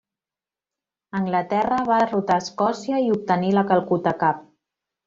Anglaterra 1.19 1.79
va 1.91 1.99
derrotar 2.05 2.41
Escòcia 2.45 3.05
i 3.07 3.15
obtenir 3.19 3.57
la 3.61 3.67
Calcuta 3.75 4.17
Cup. 4.27 4.43